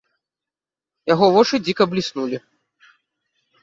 [1.13, 2.37] Яго вочы дзіка бліснулі.